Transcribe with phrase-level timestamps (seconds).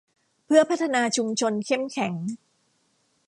[0.45, 2.13] เพื่อพัฒนาชุมชนเข้มแข็ง